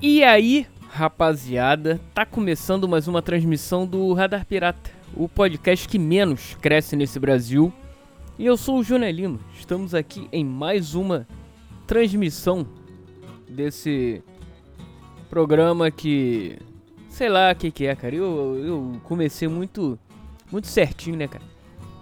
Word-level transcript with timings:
E 0.00 0.22
aí, 0.22 0.64
rapaziada, 0.90 2.00
tá 2.14 2.24
começando 2.24 2.86
mais 2.86 3.08
uma 3.08 3.20
transmissão 3.20 3.84
do 3.84 4.12
Radar 4.12 4.46
Pirata, 4.46 4.92
o 5.12 5.28
podcast 5.28 5.88
que 5.88 5.98
menos 5.98 6.56
cresce 6.60 6.94
nesse 6.94 7.18
Brasil. 7.18 7.72
E 8.38 8.46
eu 8.46 8.56
sou 8.56 8.78
o 8.78 8.84
Júnior 8.84 9.10
Lima. 9.12 9.40
Estamos 9.58 9.96
aqui 9.96 10.28
em 10.30 10.44
mais 10.44 10.94
uma 10.94 11.26
transmissão 11.84 12.64
desse 13.48 14.22
programa 15.28 15.90
que 15.90 16.56
sei 17.08 17.28
lá 17.28 17.50
o 17.50 17.56
que, 17.56 17.72
que 17.72 17.86
é, 17.86 17.96
cara. 17.96 18.14
Eu, 18.14 18.56
eu 18.64 19.00
comecei 19.02 19.48
muito 19.48 19.98
muito 20.52 20.68
certinho, 20.68 21.16
né, 21.16 21.26
cara? 21.26 21.44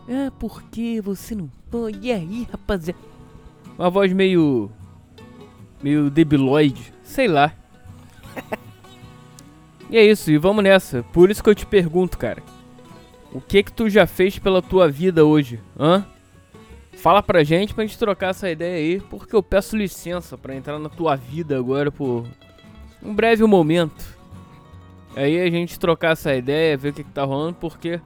Ah, 0.07 0.31
por 0.39 0.63
que 0.65 1.01
você 1.01 1.35
não 1.35 1.51
pode? 1.71 1.99
E 2.03 2.13
aí, 2.13 2.47
rapaziada? 2.53 3.01
Uma 3.79 3.89
voz 3.89 4.13
meio 4.13 4.71
meio 5.83 6.11
debiloide, 6.11 6.93
sei 7.03 7.27
lá. 7.27 7.55
e 9.91 9.97
é 9.97 10.05
isso, 10.05 10.31
e 10.31 10.39
vamos 10.39 10.63
nessa. 10.63 11.03
Por 11.13 11.31
isso 11.31 11.43
que 11.43 11.51
eu 11.51 11.55
te 11.55 11.67
pergunto, 11.67 12.19
cara. 12.19 12.43
O 13.33 13.41
que 13.41 13.63
que 13.63 13.73
tu 13.73 13.91
já 13.91 14.07
fez 14.07 14.39
pela 14.39 14.63
tua 14.63 14.89
vida 14.89 15.25
hoje? 15.25 15.61
Hã? 15.79 16.07
Fala 16.97 17.23
pra 17.23 17.45
gente 17.45 17.75
pra 17.75 17.85
gente 17.85 17.99
trocar 17.99 18.31
essa 18.31 18.51
ideia 18.51 18.77
aí, 18.77 19.01
porque 19.01 19.37
eu 19.37 19.43
peço 19.43 19.77
licença 19.77 20.39
para 20.39 20.55
entrar 20.55 20.79
na 20.79 20.89
tua 20.89 21.15
vida 21.15 21.59
agora 21.59 21.93
por 21.93 22.27
um 23.03 23.15
breve 23.15 23.45
momento. 23.45 24.17
Aí 25.15 25.41
a 25.41 25.51
gente 25.51 25.79
trocar 25.79 26.13
essa 26.13 26.35
ideia, 26.35 26.77
ver 26.77 26.91
o 26.91 26.93
que, 26.93 27.05
que 27.05 27.11
tá 27.11 27.25
rolando, 27.25 27.55
porque 27.61 28.01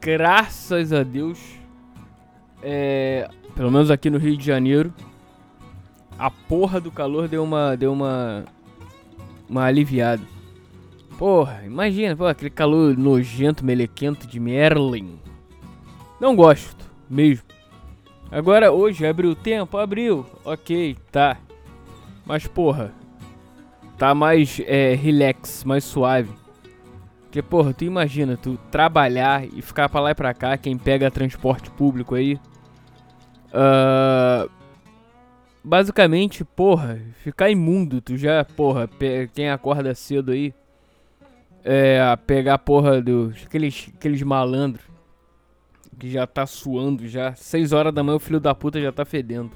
graças 0.00 0.92
a 0.92 1.02
Deus, 1.02 1.38
é, 2.62 3.28
pelo 3.54 3.70
menos 3.70 3.90
aqui 3.90 4.08
no 4.08 4.18
Rio 4.18 4.36
de 4.36 4.44
Janeiro, 4.44 4.92
a 6.18 6.30
porra 6.30 6.80
do 6.80 6.90
calor 6.90 7.28
deu 7.28 7.42
uma 7.42 7.76
deu 7.76 7.92
uma 7.92 8.44
uma 9.54 9.66
aliviada. 9.66 10.22
Porra, 11.16 11.62
imagina, 11.64 12.16
pô, 12.16 12.26
aquele 12.26 12.50
calor 12.50 12.98
nojento, 12.98 13.64
melequento 13.64 14.26
de 14.26 14.40
Merlin. 14.40 15.20
Não 16.20 16.34
gosto, 16.34 16.84
mesmo. 17.08 17.44
Agora, 18.32 18.72
hoje, 18.72 19.06
abriu 19.06 19.30
o 19.30 19.36
tempo? 19.36 19.78
Abriu. 19.78 20.26
Ok, 20.44 20.96
tá. 21.12 21.36
Mas, 22.26 22.48
porra, 22.48 22.92
tá 23.96 24.12
mais 24.12 24.60
é, 24.66 24.96
relax, 24.96 25.62
mais 25.62 25.84
suave. 25.84 26.30
Porque, 27.22 27.40
porra, 27.40 27.72
tu 27.72 27.84
imagina, 27.84 28.36
tu 28.36 28.58
trabalhar 28.72 29.44
e 29.44 29.62
ficar 29.62 29.88
pra 29.88 30.00
lá 30.00 30.10
e 30.10 30.14
pra 30.16 30.34
cá, 30.34 30.56
quem 30.56 30.76
pega 30.76 31.12
transporte 31.12 31.70
público 31.70 32.16
aí. 32.16 32.34
Uh, 33.52 34.50
basicamente, 35.64 36.44
porra, 36.44 37.00
ficar 37.22 37.50
imundo, 37.50 38.00
tu 38.00 38.16
já, 38.16 38.44
porra, 38.44 38.88
quem 39.32 39.48
acorda 39.48 39.94
cedo 39.94 40.32
aí, 40.32 40.52
é, 41.64 41.98
pegar 42.26 42.58
porra 42.58 43.00
dos, 43.00 43.44
aqueles, 43.46 43.90
aqueles 43.96 44.22
malandros, 44.22 44.84
que 45.98 46.10
já 46.10 46.26
tá 46.26 46.44
suando 46.44 47.08
já, 47.08 47.34
6 47.34 47.72
horas 47.72 47.94
da 47.94 48.02
manhã 48.02 48.16
o 48.16 48.20
filho 48.20 48.40
da 48.40 48.54
puta 48.54 48.80
já 48.80 48.92
tá 48.92 49.04
fedendo. 49.04 49.50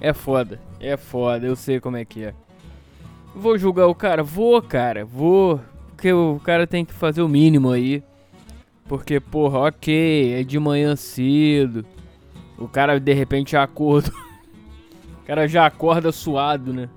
É 0.00 0.12
foda, 0.12 0.60
é 0.80 0.96
foda, 0.96 1.46
eu 1.46 1.54
sei 1.54 1.78
como 1.78 1.96
é 1.96 2.04
que 2.04 2.24
é. 2.24 2.34
Vou 3.34 3.56
julgar 3.56 3.86
o 3.86 3.94
cara? 3.94 4.22
Vou, 4.22 4.60
cara, 4.60 5.04
vou, 5.04 5.60
porque 5.90 6.12
o 6.12 6.40
cara 6.42 6.66
tem 6.66 6.84
que 6.84 6.92
fazer 6.92 7.22
o 7.22 7.28
mínimo 7.28 7.70
aí. 7.70 8.02
Porque, 8.88 9.20
porra, 9.20 9.60
ok, 9.60 10.34
é 10.34 10.42
de 10.42 10.58
manhã 10.58 10.96
cedo. 10.96 11.86
O 12.58 12.66
cara 12.66 12.98
de 12.98 13.12
repente 13.12 13.56
acorda. 13.56 14.10
O 15.22 15.26
cara 15.26 15.46
já 15.46 15.66
acorda 15.66 16.10
suado, 16.10 16.72
né? 16.72 16.88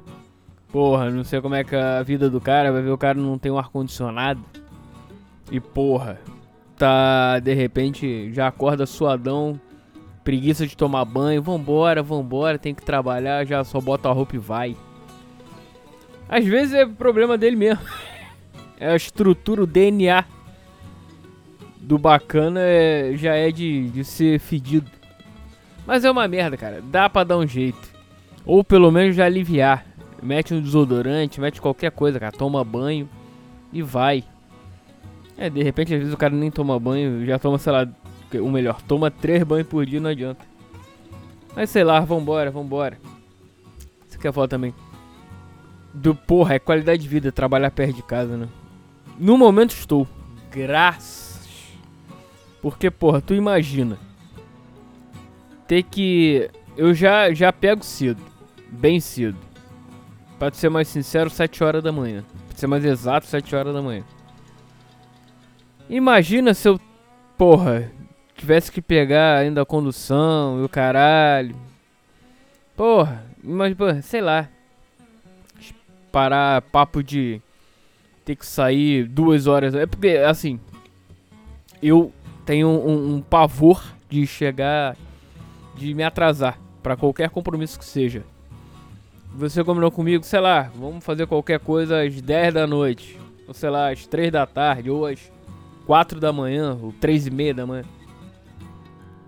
Porra, 0.72 1.10
não 1.10 1.24
sei 1.24 1.40
como 1.42 1.56
é 1.56 1.64
que 1.64 1.76
é 1.76 1.82
a 1.82 2.04
vida 2.04 2.30
do 2.30 2.42
cara. 2.42 2.72
Vai 2.72 2.82
ver 2.82 2.90
o 2.90 2.98
cara 2.98 3.20
não 3.20 3.38
tem 3.38 3.52
um 3.52 3.58
ar-condicionado. 3.58 4.44
E 5.52 5.60
porra, 5.60 6.20
tá 6.76 7.40
de 7.40 7.54
repente 7.54 8.34
já 8.34 8.48
acorda 8.48 8.86
suadão. 8.86 9.60
Preguiça 10.24 10.66
de 10.66 10.76
tomar 10.76 11.06
banho. 11.06 11.42
Vambora, 11.42 12.02
vambora, 12.02 12.58
tem 12.58 12.74
que 12.74 12.84
trabalhar. 12.84 13.46
Já 13.46 13.64
só 13.64 13.80
bota 13.80 14.10
a 14.10 14.12
roupa 14.12 14.36
e 14.36 14.40
vai. 14.40 14.76
Às 16.28 16.44
vezes 16.46 16.74
é 16.74 16.86
problema 16.86 17.38
dele 17.38 17.56
mesmo. 17.56 17.84
É 18.78 18.92
a 18.92 18.96
estrutura, 18.98 19.64
o 19.64 19.66
DNA 19.66 20.26
do 21.78 21.98
bacana 21.98 22.60
é, 22.60 23.14
já 23.16 23.34
é 23.34 23.50
de, 23.50 23.90
de 23.90 24.04
ser 24.04 24.38
fedido. 24.38 24.92
Mas 25.88 26.04
é 26.04 26.12
uma 26.12 26.28
merda, 26.28 26.58
cara. 26.58 26.82
Dá 26.82 27.10
pra 27.10 27.24
dar 27.24 27.38
um 27.38 27.48
jeito. 27.48 27.95
Ou 28.46 28.64
pelo 28.64 28.92
menos 28.92 29.16
já 29.16 29.26
aliviar. 29.26 29.86
Mete 30.22 30.54
um 30.54 30.62
desodorante, 30.62 31.42
mete 31.42 31.60
qualquer 31.60 31.92
coisa, 31.92 32.20
cara. 32.20 32.32
Toma 32.32 32.64
banho 32.64 33.10
e 33.74 33.82
vai. 33.82 34.24
É, 35.38 35.50
de 35.50 35.62
repente 35.62 35.94
às 35.94 36.00
vezes 36.00 36.14
o 36.14 36.18
cara 36.18 36.34
nem 36.34 36.50
toma 36.50 36.80
banho, 36.80 37.26
já 37.26 37.38
toma, 37.38 37.58
sei 37.58 37.74
lá, 37.74 37.88
o 38.34 38.50
melhor, 38.50 38.82
toma 38.82 39.12
três 39.12 39.44
banhos 39.44 39.68
por 39.68 39.86
dia, 39.86 40.00
não 40.00 40.10
adianta. 40.10 40.46
Mas 41.56 41.70
sei 41.70 41.84
lá, 41.84 42.00
vambora, 42.00 42.52
vambora. 42.52 42.98
Você 44.08 44.18
quer 44.18 44.32
falar 44.32 44.48
também? 44.48 44.74
Do 45.94 46.14
porra, 46.16 46.56
é 46.56 46.60
qualidade 46.60 47.02
de 47.02 47.08
vida 47.08 47.32
trabalhar 47.32 47.72
perto 47.72 47.96
de 47.96 48.04
casa, 48.04 48.38
né? 48.38 48.48
No 49.18 49.38
momento 49.38 49.72
estou. 49.72 50.08
Graças. 50.52 51.48
Porque, 52.62 52.90
porra, 52.90 53.22
tu 53.22 53.34
imagina. 53.34 53.98
Ter 55.68 55.84
que. 55.84 56.50
Eu 56.76 56.94
já, 56.94 57.34
já 57.34 57.52
pego 57.54 57.84
cedo 57.84 58.35
bem 58.76 59.00
cedo. 59.00 59.38
Pra 60.38 60.52
ser 60.52 60.70
mais 60.70 60.88
sincero, 60.88 61.30
7 61.30 61.64
horas 61.64 61.84
da 61.84 61.92
manhã. 61.92 62.24
Pra 62.50 62.58
ser 62.58 62.68
mais 62.68 62.84
exato, 62.84 63.26
7 63.26 63.56
horas 63.56 63.74
da 63.74 63.82
manhã. 63.82 64.04
Imagina 65.90 66.54
se 66.54 66.68
eu, 66.68 66.80
porra, 67.38 67.92
tivesse 68.36 68.72
que 68.72 68.82
pegar 68.82 69.38
ainda 69.38 69.62
a 69.62 69.66
condução 69.66 70.60
e 70.62 70.64
o 70.64 70.70
caralho. 70.70 71.56
Porra, 72.76 73.24
mas, 73.44 73.76
sei 74.04 74.22
lá. 74.22 74.50
Parar 76.12 76.62
papo 76.62 77.04
de 77.04 77.42
ter 78.24 78.36
que 78.36 78.46
sair 78.46 79.08
duas 79.08 79.48
horas. 79.48 79.76
É 79.76 79.86
porque, 79.86 80.10
assim, 80.10 80.60
eu 81.82 82.12
tenho 82.46 82.68
um, 82.68 83.16
um 83.16 83.22
pavor 83.22 83.84
de 84.10 84.26
chegar, 84.26 84.96
de 85.76 85.94
me 85.94 86.04
atrasar 86.04 86.60
para 86.82 86.96
qualquer 86.96 87.30
compromisso 87.30 87.80
que 87.80 87.86
seja. 87.86 88.24
Você 89.38 89.66
combinou 89.66 89.92
comigo, 89.92 90.24
sei 90.24 90.40
lá, 90.40 90.72
vamos 90.74 91.04
fazer 91.04 91.28
qualquer 91.28 91.60
coisa 91.60 92.04
às 92.04 92.22
10 92.22 92.54
da 92.54 92.66
noite. 92.66 93.20
Ou 93.46 93.54
sei 93.54 93.70
lá, 93.70 93.92
às 93.92 94.08
3 94.08 94.32
da 94.32 94.46
tarde, 94.46 94.90
ou 94.90 95.06
às 95.06 95.30
4 95.86 96.22
da 96.22 96.32
manhã, 96.32 96.78
ou 96.82 96.94
3 96.94 97.28
e 97.28 97.32
meia 97.32 97.54
da 97.54 97.66
manhã. 97.66 97.84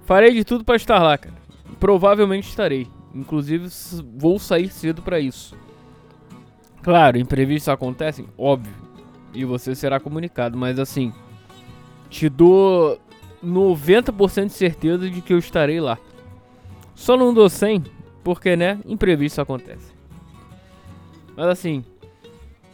Farei 0.05 0.33
de 0.33 0.45
tudo 0.45 0.63
para 0.63 0.77
estar 0.77 1.03
lá, 1.03 1.17
cara. 1.17 1.35
Provavelmente 1.77 2.47
estarei. 2.47 2.87
Inclusive, 3.13 3.67
vou 4.17 4.39
sair 4.39 4.69
cedo 4.69 5.01
para 5.01 5.19
isso. 5.19 5.57
Claro, 6.81 7.17
imprevistos 7.17 7.67
acontecem, 7.67 8.27
óbvio. 8.37 8.73
E 9.33 9.43
você 9.43 9.75
será 9.75 9.99
comunicado, 9.99 10.57
mas 10.57 10.79
assim, 10.79 11.11
te 12.09 12.29
dou 12.29 12.97
90% 13.43 14.45
de 14.45 14.53
certeza 14.53 15.09
de 15.09 15.19
que 15.19 15.33
eu 15.33 15.37
estarei 15.37 15.81
lá. 15.81 15.97
Só 16.95 17.17
não 17.17 17.33
dou 17.33 17.49
100 17.49 17.83
porque, 18.23 18.55
né, 18.55 18.79
imprevistos 18.85 19.39
acontecem. 19.39 19.96
Mas 21.37 21.47
assim, 21.49 21.85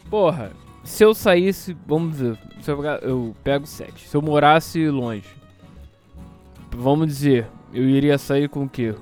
porra, 0.08 0.50
se 0.82 1.04
eu 1.04 1.14
saísse, 1.14 1.76
vamos 1.86 2.12
dizer, 2.12 2.38
se 2.62 2.70
eu, 2.70 2.82
eu 2.82 3.36
pego 3.44 3.66
7. 3.66 4.08
Se 4.08 4.16
eu 4.16 4.22
morasse 4.22 4.88
longe, 4.88 5.28
vamos 6.74 7.06
dizer, 7.08 7.46
eu 7.74 7.86
iria 7.86 8.16
sair 8.16 8.48
com 8.48 8.64
o 8.64 8.68
quê? 8.68 8.94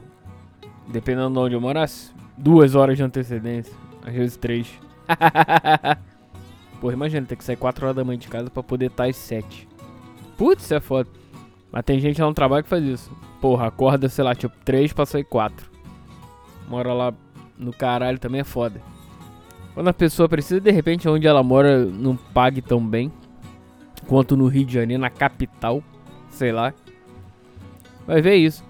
Dependendo 0.88 1.31
de 1.31 1.38
onde 1.38 1.54
eu 1.54 1.60
morasse, 1.60 2.12
duas 2.37 2.75
horas 2.75 2.96
de 2.96 3.04
antecedência, 3.04 3.72
às 4.04 4.12
vezes 4.12 4.37
três. 4.37 4.69
Porra, 6.81 6.94
imagina 6.94 7.25
ter 7.25 7.37
que 7.37 7.44
sair 7.44 7.56
4 7.56 7.84
horas 7.84 7.96
da 7.96 8.04
manhã 8.04 8.19
de 8.19 8.26
casa 8.26 8.50
pra 8.50 8.64
poder 8.64 8.87
estar 8.87 9.04
às 9.08 9.14
7. 9.14 9.69
Putz, 10.37 10.72
é 10.72 10.81
foda. 10.81 11.08
Mas 11.70 11.84
tem 11.84 12.00
gente 12.00 12.20
lá 12.20 12.26
no 12.26 12.34
trabalho 12.34 12.64
que 12.64 12.69
faz 12.69 12.82
isso. 12.82 13.16
Porra, 13.40 13.69
acorda, 13.69 14.08
sei 14.08 14.25
lá, 14.25 14.34
tipo 14.34 14.56
3 14.64 14.92
pra 14.92 15.06
sair 15.06 15.22
4. 15.22 15.70
Mora 16.69 16.92
lá 16.92 17.14
no 17.56 17.72
caralho 17.72 18.19
também 18.19 18.40
é 18.40 18.44
foda. 18.44 18.82
Quando 19.74 19.88
a 19.88 19.94
pessoa 19.94 20.28
precisa, 20.28 20.60
de 20.60 20.70
repente, 20.70 21.08
onde 21.08 21.26
ela 21.26 21.42
mora 21.42 21.84
não 21.84 22.14
pague 22.16 22.60
tão 22.60 22.84
bem 22.86 23.10
quanto 24.06 24.36
no 24.36 24.46
Rio 24.46 24.66
de 24.66 24.74
Janeiro, 24.74 25.00
na 25.00 25.10
capital, 25.10 25.82
sei 26.30 26.52
lá. 26.52 26.74
Vai 28.06 28.20
ver 28.20 28.36
isso. 28.36 28.64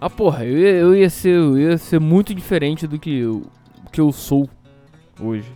Ah, 0.00 0.10
porra, 0.10 0.44
eu 0.44 0.58
eu 0.58 0.94
ia, 0.94 1.10
ser, 1.10 1.34
eu 1.34 1.58
ia 1.58 1.78
ser 1.78 1.98
muito 1.98 2.34
diferente 2.34 2.86
do 2.86 2.98
que 2.98 3.18
eu, 3.18 3.46
que 3.90 4.00
eu 4.00 4.12
sou 4.12 4.48
hoje. 5.20 5.50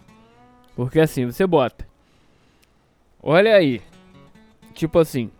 Porque 0.74 0.98
assim, 0.98 1.26
você 1.26 1.46
bota. 1.46 1.86
Olha 3.22 3.54
aí. 3.54 3.80
Tipo 4.74 4.98
assim. 4.98 5.30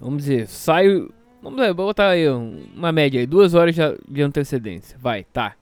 Vamos 0.00 0.24
dizer, 0.24 0.48
saio. 0.48 1.12
Vamos 1.42 1.60
ver, 1.60 1.72
botar 1.72 2.08
aí 2.08 2.28
uma 2.28 2.90
média 2.90 3.20
aí. 3.20 3.26
Duas 3.26 3.54
horas 3.54 3.76
de 4.08 4.22
antecedência. 4.22 4.98
Vai, 5.00 5.24
tá. 5.24 5.54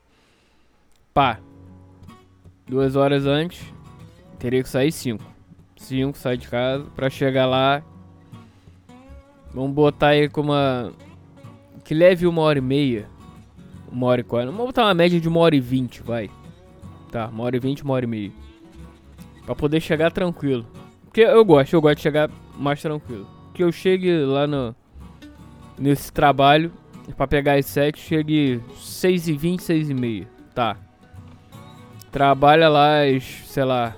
Pá. 1.13 1.41
Duas 2.69 2.97
horas 2.97 3.27
antes, 3.27 3.65
teria 4.39 4.63
que 4.63 4.69
sair 4.69 4.93
cinco. 4.93 5.25
Cinco, 5.77 6.19
sai 6.19 6.37
de 6.37 6.49
casa, 6.49 6.85
pra 6.95 7.09
chegar 7.09 7.47
lá. 7.47 7.83
Vamos 9.55 9.73
botar 9.73 10.09
aí 10.09 10.29
com 10.29 10.43
uma. 10.43 10.93
Que 11.85 11.95
leve 11.95 12.27
uma 12.27 12.43
hora 12.43 12.59
e 12.59 12.63
meia. 12.63 13.09
Uma 13.91 14.07
hora 14.09 14.21
e 14.21 14.25
quarenta. 14.25 14.53
Vamos 14.53 14.67
botar 14.67 14.85
uma 14.85 14.95
média 14.95 15.19
de 15.19 15.29
uma 15.29 15.41
hora 15.41 15.57
e 15.57 15.61
vinte, 15.61 16.03
vai. 16.03 16.29
Tá, 17.11 17.29
uma 17.29 17.45
hora 17.45 17.57
e 17.57 17.61
vinte, 17.61 17.83
uma 17.83 17.95
hora 17.95 18.05
e 18.05 18.09
meia. 18.09 18.33
Pra 19.47 19.55
poder 19.55 19.81
chegar 19.81 20.11
tranquilo. 20.11 20.67
Porque 21.05 21.23
eu 21.23 21.43
gosto, 21.45 21.73
eu 21.73 21.81
gosto 21.81 21.97
de 21.97 22.03
chegar 22.03 22.31
mais 22.59 22.83
tranquilo. 22.83 23.27
Que 23.55 23.65
eu 23.65 23.73
chegue 23.73 24.25
lá 24.25 24.47
no. 24.47 24.77
Nesse 25.79 26.13
trabalho. 26.13 26.71
Pra 27.17 27.27
pegar 27.27 27.55
as 27.55 27.65
7, 27.65 27.99
chegue 27.99 28.61
6 28.77 29.29
e 29.29 29.33
20, 29.33 29.63
6 29.63 29.89
e 29.89 29.95
meia. 29.95 30.29
Tá. 30.55 30.77
Trabalha 32.19 32.69
lá 32.69 33.05
às, 33.05 33.23
sei 33.23 33.63
lá, 33.63 33.95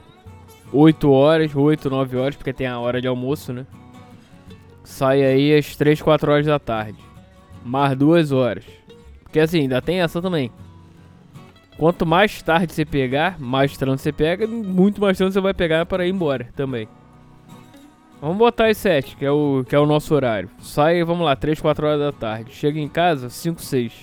8 0.71 1.11
horas, 1.11 1.57
8, 1.57 1.89
9 1.89 2.19
horas, 2.19 2.37
porque 2.37 2.53
tem 2.53 2.67
a 2.67 2.79
hora 2.79 3.01
de 3.01 3.09
almoço, 3.09 3.51
né? 3.51 3.65
Sai 4.85 5.23
aí 5.23 5.57
às 5.57 5.75
3, 5.75 6.03
4 6.03 6.31
horas 6.31 6.45
da 6.45 6.59
tarde. 6.59 6.99
Mais 7.65 7.97
2 7.97 8.31
horas. 8.31 8.67
Porque 9.23 9.41
assim, 9.41 9.61
ainda 9.61 9.81
tem 9.81 10.03
essa 10.03 10.21
também. 10.21 10.53
Quanto 11.79 12.05
mais 12.05 12.43
tarde 12.43 12.75
você 12.75 12.85
pegar, 12.85 13.41
mais 13.41 13.75
trânsito 13.79 14.03
você 14.03 14.13
pega, 14.13 14.47
muito 14.47 15.01
mais 15.01 15.17
trânsito 15.17 15.41
você 15.41 15.43
vai 15.43 15.55
pegar 15.55 15.87
para 15.87 16.07
ir 16.07 16.11
embora 16.11 16.47
também. 16.55 16.87
Vamos 18.21 18.37
botar 18.37 18.67
as 18.67 18.77
7, 18.77 19.17
que 19.17 19.25
é 19.25 19.31
o, 19.31 19.65
que 19.67 19.75
é 19.75 19.79
o 19.79 19.87
nosso 19.87 20.15
horário. 20.15 20.51
Sai, 20.61 21.03
vamos 21.05 21.25
lá, 21.25 21.35
3, 21.35 21.59
4 21.59 21.87
horas 21.87 21.99
da 21.99 22.13
tarde. 22.13 22.53
Chega 22.53 22.79
em 22.79 22.87
casa, 22.87 23.31
5, 23.31 23.63
6. 23.63 23.95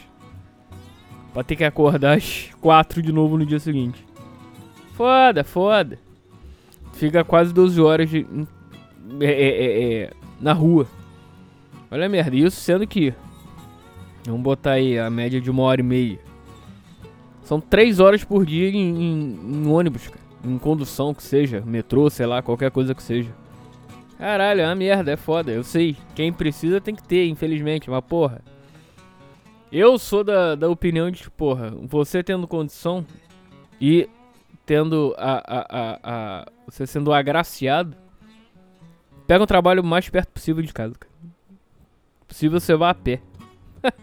Pra 1.35 1.43
ter 1.43 1.55
que 1.55 1.63
acordar 1.63 2.17
às 2.17 2.49
4 2.59 2.99
de 2.99 3.11
novo 3.11 3.37
no 3.37 3.45
dia 3.45 3.59
seguinte. 3.59 4.06
Foda, 4.97 5.43
foda. 5.43 5.99
Fica 6.93 7.23
quase 7.23 7.53
12 7.53 7.79
horas 7.79 8.09
de, 8.09 8.25
é, 9.21 9.25
é, 9.25 9.47
é, 9.47 9.93
é, 9.93 10.13
na 10.41 10.53
rua. 10.53 10.87
Olha 11.91 12.07
a 12.07 12.09
merda, 12.09 12.35
isso 12.35 12.59
sendo 12.59 12.87
que. 12.87 13.13
Vamos 14.25 14.41
botar 14.41 14.71
aí 14.71 14.97
a 14.97 15.07
média 15.07 15.39
de 15.39 15.51
uma 15.51 15.61
hora 15.61 15.81
e 15.81 15.83
meia. 15.83 16.19
São 17.43 17.61
3 17.61 17.99
horas 17.99 18.23
por 18.23 18.43
dia 18.43 18.69
em, 18.69 18.75
em, 18.75 19.39
em 19.53 19.67
ônibus, 19.67 20.07
cara. 20.07 20.25
Em 20.43 20.57
condução, 20.57 21.13
que 21.13 21.21
seja, 21.21 21.61
metrô, 21.61 22.09
sei 22.09 22.25
lá, 22.25 22.41
qualquer 22.41 22.71
coisa 22.71 22.95
que 22.95 23.03
seja. 23.03 23.29
Caralho, 24.17 24.61
é 24.61 24.65
uma 24.65 24.75
merda, 24.75 25.11
é 25.11 25.15
foda, 25.15 25.51
eu 25.51 25.63
sei. 25.63 25.95
Quem 26.15 26.33
precisa 26.33 26.81
tem 26.81 26.95
que 26.95 27.03
ter, 27.03 27.27
infelizmente, 27.27 27.87
mas 27.87 28.03
porra. 28.03 28.41
Eu 29.71 29.99
sou 29.99 30.23
da, 30.23 30.55
da 30.55 30.67
opinião 30.67 31.11
de 31.11 31.23
que, 31.23 31.29
porra, 31.29 31.71
você 31.87 32.23
tendo 32.23 32.47
condição 32.47 33.05
e 33.79 34.09
tendo 34.67 35.15
a, 35.17 35.37
a, 35.37 35.65
a, 35.69 35.99
a 36.03 36.45
você 36.67 36.85
sendo 36.85 37.13
agraciado, 37.13 37.95
pega 39.25 39.41
um 39.41 39.47
trabalho 39.47 39.81
o 39.81 39.85
mais 39.85 40.09
perto 40.09 40.29
possível 40.33 40.61
de 40.61 40.73
casa, 40.73 40.93
cara. 40.99 41.13
Possível 42.27 42.59
você 42.59 42.75
vá 42.75 42.89
a 42.89 42.93
pé. 42.93 43.21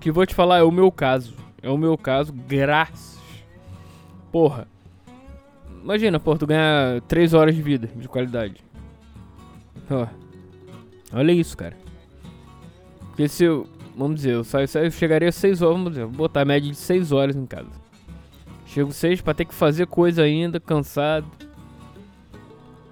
que 0.00 0.10
vou 0.10 0.26
te 0.26 0.34
falar, 0.34 0.58
é 0.58 0.62
o 0.64 0.72
meu 0.72 0.90
caso. 0.90 1.36
É 1.62 1.70
o 1.70 1.78
meu 1.78 1.96
caso, 1.96 2.32
graças. 2.32 3.20
Porra. 4.32 4.66
Imagina, 5.80 6.18
porra, 6.18 6.38
tu 6.38 6.46
ganhar 6.48 7.00
3 7.02 7.32
horas 7.32 7.54
de 7.54 7.62
vida 7.62 7.88
de 7.94 8.08
qualidade. 8.08 8.56
Ó. 9.88 10.06
Olha 11.12 11.30
isso, 11.30 11.56
cara. 11.56 11.76
Porque 13.06 13.28
se 13.28 13.44
eu. 13.44 13.68
Vamos 13.96 14.16
dizer, 14.16 14.32
eu, 14.32 14.42
saio, 14.42 14.66
eu 14.82 14.90
chegaria 14.90 15.30
6 15.30 15.62
horas, 15.62 15.76
vamos 15.76 15.92
dizer, 15.92 16.06
vou 16.06 16.12
botar 16.12 16.40
a 16.40 16.44
média 16.44 16.68
de 16.68 16.76
6 16.76 17.12
horas 17.12 17.36
em 17.36 17.46
casa. 17.46 17.83
Chego 18.74 18.92
6 18.92 19.20
pra 19.20 19.32
ter 19.32 19.44
que 19.44 19.54
fazer 19.54 19.86
coisa 19.86 20.22
ainda, 20.22 20.58
cansado. 20.58 21.28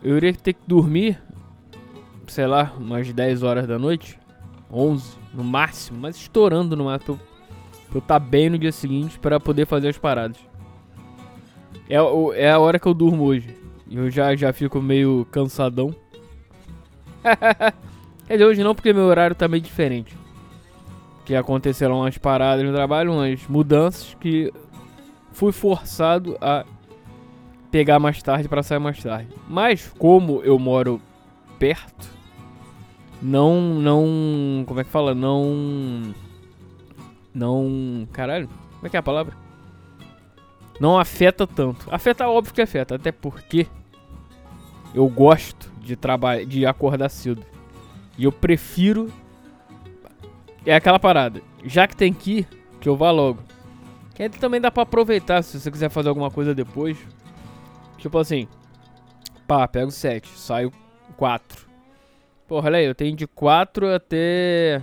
Eu 0.00 0.16
iria 0.16 0.32
ter 0.32 0.52
que 0.52 0.60
dormir, 0.64 1.20
sei 2.28 2.46
lá, 2.46 2.72
umas 2.78 3.12
10 3.12 3.42
horas 3.42 3.66
da 3.66 3.80
noite. 3.80 4.16
11 4.70 5.16
no 5.34 5.42
máximo, 5.42 5.98
mas 6.00 6.14
estourando 6.14 6.76
no 6.76 6.84
máximo. 6.84 7.18
Pra 7.88 7.96
eu 7.96 7.98
estar 7.98 8.20
tá 8.20 8.24
bem 8.24 8.48
no 8.48 8.58
dia 8.58 8.70
seguinte 8.70 9.18
para 9.18 9.40
poder 9.40 9.66
fazer 9.66 9.88
as 9.88 9.98
paradas. 9.98 10.38
É, 11.90 11.96
é 12.36 12.52
a 12.52 12.60
hora 12.60 12.78
que 12.78 12.86
eu 12.86 12.94
durmo 12.94 13.24
hoje. 13.24 13.56
Eu 13.90 14.08
já, 14.08 14.36
já 14.36 14.52
fico 14.52 14.80
meio 14.80 15.26
cansadão. 15.32 15.92
Quer 18.28 18.34
dizer, 18.34 18.44
hoje 18.44 18.62
não, 18.62 18.72
porque 18.72 18.92
meu 18.92 19.06
horário 19.06 19.34
tá 19.34 19.48
meio 19.48 19.60
diferente. 19.64 20.16
Que 21.24 21.34
aconteceram 21.34 21.98
umas 21.98 22.16
paradas 22.18 22.64
no 22.64 22.72
trabalho, 22.72 23.14
umas 23.14 23.44
mudanças 23.48 24.16
que 24.20 24.52
fui 25.32 25.52
forçado 25.52 26.36
a 26.40 26.64
pegar 27.70 27.98
mais 27.98 28.22
tarde 28.22 28.48
para 28.48 28.62
sair 28.62 28.78
mais 28.78 29.02
tarde. 29.02 29.28
Mas 29.48 29.92
como 29.98 30.40
eu 30.42 30.58
moro 30.58 31.00
perto, 31.58 32.10
não 33.20 33.60
não, 33.60 34.64
como 34.66 34.80
é 34.80 34.84
que 34.84 34.90
fala? 34.90 35.14
Não 35.14 36.14
não, 37.34 38.06
caralho, 38.12 38.48
como 38.74 38.86
é 38.86 38.90
que 38.90 38.96
é 38.96 39.00
a 39.00 39.02
palavra? 39.02 39.34
Não 40.78 40.98
afeta 40.98 41.46
tanto. 41.46 41.86
Afeta 41.90 42.28
óbvio 42.28 42.52
que 42.52 42.60
afeta, 42.60 42.96
até 42.96 43.12
porque 43.12 43.66
eu 44.94 45.08
gosto 45.08 45.70
de 45.80 45.96
trabalhar, 45.96 46.44
de 46.44 46.66
acordar 46.66 47.08
cedo. 47.08 47.44
E 48.18 48.24
eu 48.24 48.32
prefiro 48.32 49.10
é 50.66 50.74
aquela 50.74 50.98
parada. 50.98 51.42
Já 51.64 51.86
que 51.86 51.96
tem 51.96 52.12
que 52.12 52.38
ir, 52.38 52.48
que 52.80 52.88
eu 52.88 52.96
vá 52.96 53.10
logo. 53.10 53.40
Que 54.14 54.22
aí 54.24 54.28
também 54.28 54.60
dá 54.60 54.70
para 54.70 54.82
aproveitar 54.82 55.42
se 55.42 55.58
você 55.58 55.70
quiser 55.70 55.88
fazer 55.88 56.08
alguma 56.08 56.30
coisa 56.30 56.54
depois. 56.54 56.98
Tipo 57.98 58.18
assim, 58.18 58.46
pá, 59.46 59.66
pego 59.66 59.90
7, 59.90 60.28
saio 60.28 60.72
4. 61.16 61.66
Porra, 62.46 62.66
olha 62.66 62.78
aí, 62.78 62.84
eu 62.84 62.94
tenho 62.94 63.16
de 63.16 63.26
4 63.26 63.94
até 63.94 64.82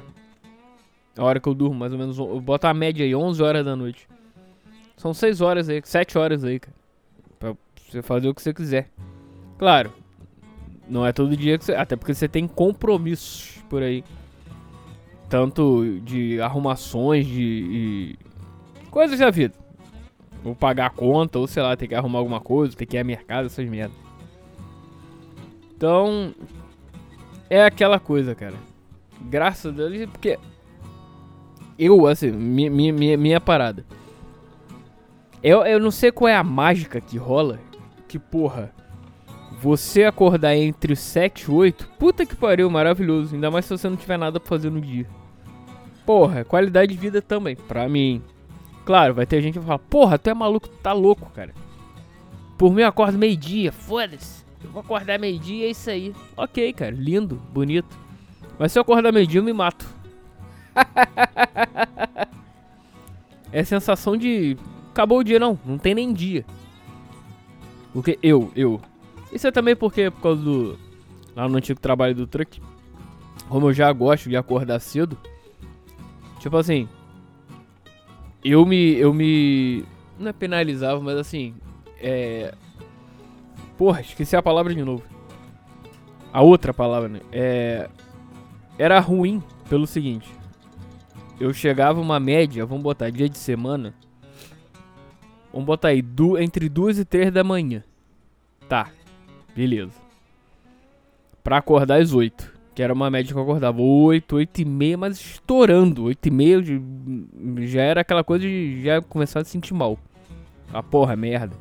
a 1.18 1.24
hora 1.24 1.40
que 1.40 1.48
eu 1.48 1.54
durmo, 1.54 1.76
mais 1.76 1.92
ou 1.92 2.00
menos. 2.00 2.18
Eu 2.18 2.40
boto 2.40 2.66
a 2.66 2.74
média 2.74 3.06
aí, 3.06 3.14
11 3.14 3.44
horas 3.44 3.66
da 3.66 3.76
noite. 3.76 4.08
São 4.96 5.14
6 5.14 5.42
horas 5.42 5.70
aí, 5.70 5.82
7 5.84 6.18
horas 6.18 6.44
aí, 6.44 6.60
cara. 6.60 6.76
Pra 7.38 7.56
você 7.90 8.02
fazer 8.02 8.30
o 8.30 8.34
que 8.34 8.42
você 8.42 8.54
quiser. 8.54 8.90
Claro, 9.58 9.94
não 10.88 11.06
é 11.06 11.12
todo 11.12 11.36
dia 11.38 11.58
que 11.58 11.66
você. 11.66 11.74
Até 11.74 11.96
porque 11.96 12.14
você 12.14 12.28
tem 12.28 12.48
compromissos 12.48 13.62
por 13.70 13.84
aí. 13.84 14.04
Tanto 15.30 16.00
de 16.02 16.42
arrumações, 16.42 17.28
de. 17.28 18.14
de 18.14 18.20
coisas 18.90 19.20
da 19.20 19.30
vida. 19.30 19.54
Ou 20.44 20.56
pagar 20.56 20.88
a 20.88 20.90
conta, 20.90 21.40
ou 21.40 21.48
sei 21.48 21.62
lá, 21.62 21.76
ter 21.76 21.88
que 21.88 21.96
arrumar 21.96 22.20
alguma 22.20 22.40
coisa, 22.40 22.76
ter 22.76 22.86
que 22.86 22.96
ir 22.96 23.00
ao 23.00 23.06
mercado, 23.06 23.46
essas 23.46 23.68
merdas. 23.68 23.98
Então. 25.76 26.34
É 27.50 27.64
aquela 27.64 28.00
coisa, 28.00 28.36
cara. 28.36 28.56
Graças 29.22 29.74
a 29.74 29.76
Deus, 29.76 30.10
porque. 30.12 30.38
Eu, 31.78 32.08
assim, 32.08 32.32
minha, 32.32 32.70
minha, 32.70 33.18
minha 33.18 33.40
parada. 33.42 33.86
Eu, 35.42 35.66
eu 35.66 35.80
não 35.80 35.92
sei 35.92 36.12
qual 36.12 36.28
é 36.28 36.36
a 36.36 36.44
mágica 36.44 37.00
que 37.00 37.18
rola. 37.18 37.60
Que 38.08 38.20
porra 38.20 38.74
você 39.62 40.06
acordar 40.06 40.56
entre 40.56 40.96
7 40.96 41.44
e 41.44 41.52
8, 41.52 41.90
puta 42.00 42.26
que 42.26 42.36
pariu, 42.36 42.70
maravilhoso. 42.70 43.36
Ainda 43.36 43.52
mais 43.52 43.66
se 43.66 43.78
você 43.78 43.90
não 43.90 43.98
tiver 43.98 44.18
nada 44.18 44.40
pra 44.40 44.48
fazer 44.48 44.70
no 44.70 44.80
dia. 44.80 45.06
Porra, 46.06 46.46
qualidade 46.46 46.94
de 46.94 46.98
vida 46.98 47.22
também, 47.22 47.56
pra 47.56 47.88
mim. 47.90 48.24
Claro, 48.90 49.14
vai 49.14 49.28
ter 49.28 49.40
gente 49.40 49.54
que 49.54 49.60
vai 49.60 49.68
falar, 49.68 49.80
porra, 49.88 50.18
tu 50.18 50.32
é 50.32 50.34
maluco, 50.34 50.68
tá 50.68 50.94
louco, 50.94 51.30
cara. 51.30 51.54
Por 52.58 52.74
mim 52.74 52.82
eu 52.82 52.88
acordo 52.88 53.20
meio-dia, 53.20 53.72
foda-se. 53.72 54.44
Eu 54.64 54.72
vou 54.72 54.82
acordar 54.82 55.20
meio-dia, 55.20 55.68
é 55.68 55.70
isso 55.70 55.92
aí. 55.92 56.12
Ok, 56.36 56.74
cara, 56.74 56.90
lindo, 56.90 57.36
bonito. 57.54 57.96
Mas 58.58 58.72
se 58.72 58.80
eu 58.80 58.82
acordar 58.82 59.12
meio-dia, 59.12 59.42
eu 59.42 59.44
me 59.44 59.54
mato. 59.54 59.86
é 63.54 63.64
sensação 63.64 64.18
de. 64.18 64.58
Acabou 64.90 65.20
o 65.20 65.24
dia, 65.24 65.38
não. 65.38 65.60
Não 65.64 65.78
tem 65.78 65.94
nem 65.94 66.12
dia. 66.12 66.44
Porque 67.94 68.18
eu, 68.24 68.52
eu, 68.56 68.82
isso 69.32 69.46
é 69.46 69.52
também 69.52 69.76
porque, 69.76 70.10
por 70.10 70.22
causa 70.22 70.42
do. 70.42 70.80
Lá 71.36 71.48
no 71.48 71.58
antigo 71.58 71.80
trabalho 71.80 72.16
do 72.16 72.26
truck, 72.26 72.60
como 73.50 73.68
eu 73.68 73.74
já 73.74 73.94
gosto 73.94 74.30
de 74.30 74.36
acordar 74.36 74.80
cedo, 74.80 75.16
tipo 76.40 76.58
assim. 76.58 76.90
Eu 78.44 78.66
me. 78.66 78.96
Eu 78.96 79.14
me. 79.14 79.84
Não 80.18 80.30
é 80.30 80.34
penalizava, 80.34 81.00
mas 81.00 81.18
assim. 81.18 81.56
É. 82.00 82.54
Porra, 83.78 84.02
esqueci 84.02 84.36
a 84.36 84.42
palavra 84.42 84.74
de 84.74 84.84
novo. 84.84 85.04
A 86.32 86.42
outra 86.42 86.74
palavra, 86.74 87.10
né? 87.10 87.22
É. 87.32 87.90
Era 88.78 89.00
ruim 89.00 89.44
pelo 89.70 89.86
seguinte. 89.86 90.30
Eu 91.40 91.54
chegava 91.54 92.02
uma 92.02 92.20
média, 92.20 92.66
vamos 92.66 92.84
botar 92.84 93.10
dia 93.10 93.30
de 93.30 93.38
semana. 93.38 93.94
Vamos 95.52 95.66
botar 95.66 95.90
aí, 95.90 96.02
du 96.02 96.38
entre 96.38 96.70
duas 96.70 96.98
e 96.98 97.06
três 97.06 97.32
da 97.32 97.44
manhã. 97.44 97.84
Tá. 98.68 98.90
Beleza. 99.56 99.94
Pra 101.44 101.58
acordar 101.58 102.00
às 102.00 102.14
8. 102.14 102.59
Que 102.80 102.84
era 102.84 102.94
uma 102.94 103.10
média 103.10 103.34
que 103.34 103.38
eu 103.38 103.44
acordava 103.44 103.82
8, 103.82 104.38
8 104.38 104.62
e 104.62 104.64
meia, 104.64 104.98
mas 104.98 105.20
estourando. 105.20 106.06
8 106.06 106.26
e 106.26 106.32
meia 106.32 106.64
já 107.68 107.82
era 107.82 108.00
aquela 108.00 108.24
coisa 108.24 108.48
de 108.48 108.82
já 108.82 109.02
começar 109.02 109.42
a 109.42 109.44
sentir 109.44 109.74
mal. 109.74 110.00
Ah, 110.72 110.82
porra, 110.82 111.14
merda. 111.14 111.58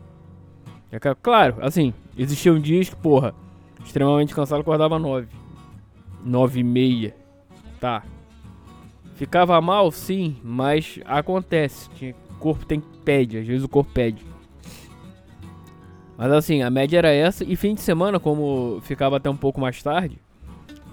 É 0.93 1.01
claro, 1.21 1.57
assim, 1.61 1.93
existiam 2.17 2.61
dias 2.61 2.89
que, 2.89 2.95
porra, 2.95 3.35
extremamente 3.85 4.33
cansado, 4.33 4.61
acordava 4.61 4.97
9. 4.97 5.27
9 6.25 6.61
e 6.61 6.63
meia. 6.63 7.17
Tá. 7.81 8.05
Ficava 9.17 9.61
mal, 9.61 9.91
sim, 9.91 10.37
mas 10.45 11.01
acontece. 11.05 11.91
O 12.31 12.35
corpo 12.39 12.65
tem 12.65 12.79
pede, 13.05 13.39
às 13.39 13.47
vezes 13.49 13.65
o 13.65 13.69
corpo 13.69 13.91
pede. 13.93 14.25
Mas 16.17 16.31
assim, 16.31 16.63
a 16.63 16.71
média 16.71 16.97
era 16.97 17.11
essa. 17.11 17.43
E 17.43 17.57
fim 17.57 17.75
de 17.75 17.81
semana, 17.81 18.21
como 18.21 18.81
ficava 18.83 19.17
até 19.17 19.29
um 19.29 19.37
pouco 19.37 19.61
mais 19.61 19.83
tarde, 19.83 20.21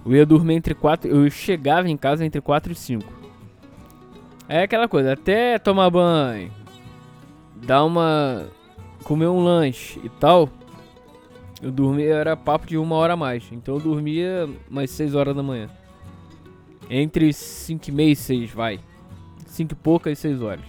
eu 0.05 0.13
ia 0.13 0.25
dormir 0.25 0.55
entre 0.55 0.75
4. 0.75 1.09
Eu 1.09 1.29
chegava 1.31 1.89
em 1.89 1.97
casa 1.97 2.24
entre 2.24 2.39
4 2.39 2.71
e 2.71 2.75
5. 2.75 3.12
É 4.47 4.62
aquela 4.62 4.88
coisa, 4.88 5.13
até 5.13 5.57
tomar 5.57 5.89
banho, 5.89 6.51
dar 7.55 7.83
uma. 7.83 8.47
comer 9.03 9.27
um 9.27 9.43
lanche 9.43 10.00
e 10.03 10.09
tal. 10.09 10.47
Eu 11.62 11.71
dormia, 11.71 12.13
era 12.13 12.38
papo 12.38 12.67
de 12.67 12.77
uma 12.77 12.95
hora 12.95 13.13
a 13.13 13.17
mais. 13.17 13.45
Então 13.51 13.75
eu 13.75 13.81
dormia 13.81 14.47
mais 14.69 14.91
6 14.91 15.15
horas 15.15 15.35
da 15.35 15.41
manhã. 15.41 15.67
Entre 16.88 17.33
5 17.33 17.89
e 17.89 17.91
meia 17.91 18.12
e 18.12 18.15
6, 18.15 18.51
vai. 18.51 18.79
5 19.47 19.74
e 19.74 19.75
pouca 19.75 20.12
e 20.12 20.15
6 20.15 20.43
horas. 20.43 20.65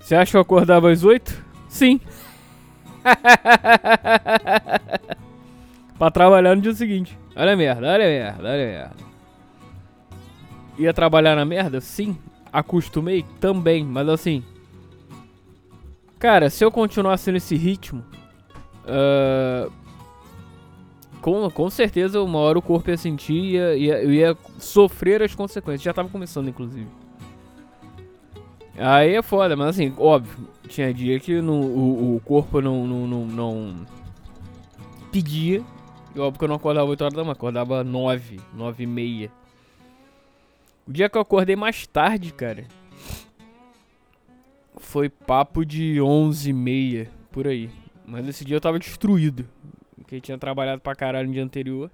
Você 0.00 0.16
acha 0.16 0.32
que 0.32 0.36
eu 0.36 0.40
acordava 0.40 0.90
às 0.90 1.04
8? 1.04 1.44
Sim. 1.68 2.00
pra 6.00 6.10
trabalhar 6.10 6.56
no 6.56 6.62
dia 6.62 6.72
seguinte. 6.72 7.18
Olha 7.36 7.52
a 7.52 7.56
merda, 7.56 7.86
olha 7.86 8.06
a 8.06 8.08
merda, 8.08 8.48
olha 8.48 8.54
a 8.54 8.66
merda. 8.66 8.96
Ia 10.78 10.94
trabalhar 10.94 11.36
na 11.36 11.44
merda? 11.44 11.78
Sim. 11.78 12.16
Acostumei? 12.50 13.22
Também, 13.38 13.84
mas 13.84 14.08
assim. 14.08 14.42
Cara, 16.18 16.48
se 16.48 16.64
eu 16.64 16.70
continuasse 16.72 17.30
nesse 17.30 17.54
ritmo. 17.54 18.02
Uh, 18.86 19.70
com, 21.20 21.50
com 21.50 21.68
certeza 21.68 22.22
uma 22.22 22.38
hora 22.38 22.58
o 22.58 22.62
corpo 22.62 22.88
ia 22.88 22.96
sentir 22.96 23.34
e 23.34 23.52
ia, 23.52 23.74
ia, 23.74 24.02
ia 24.04 24.36
sofrer 24.58 25.22
as 25.22 25.34
consequências. 25.34 25.82
Já 25.82 25.92
tava 25.92 26.08
começando, 26.08 26.48
inclusive. 26.48 26.88
Aí 28.78 29.16
é 29.16 29.20
foda, 29.20 29.54
mas 29.54 29.68
assim, 29.68 29.92
óbvio, 29.98 30.48
tinha 30.66 30.94
dia 30.94 31.20
que 31.20 31.42
no, 31.42 31.60
o, 31.60 32.16
o 32.16 32.20
corpo 32.20 32.62
não, 32.62 32.86
não, 32.86 33.06
não, 33.06 33.26
não 33.26 33.86
pedia. 35.12 35.62
E 36.14 36.18
óbvio 36.18 36.38
que 36.38 36.44
eu 36.44 36.48
não 36.48 36.56
acordava 36.56 36.88
8 36.90 37.00
horas 37.02 37.14
da 37.14 37.22
manhã, 37.22 37.32
acordava 37.32 37.84
9, 37.84 38.40
9 38.54 38.82
e 38.82 38.86
meia. 38.86 39.32
O 40.86 40.92
dia 40.92 41.08
que 41.08 41.16
eu 41.16 41.22
acordei 41.22 41.54
mais 41.54 41.86
tarde, 41.86 42.32
cara, 42.32 42.64
foi 44.76 45.08
papo 45.08 45.64
de 45.64 46.00
11 46.00 46.50
e 46.50 46.52
meia, 46.52 47.10
por 47.30 47.46
aí. 47.46 47.70
Mas 48.04 48.26
esse 48.26 48.44
dia 48.44 48.56
eu 48.56 48.60
tava 48.60 48.78
destruído, 48.78 49.46
porque 49.96 50.20
tinha 50.20 50.36
trabalhado 50.36 50.80
pra 50.80 50.94
caralho 50.94 51.28
no 51.28 51.34
dia 51.34 51.44
anterior. 51.44 51.90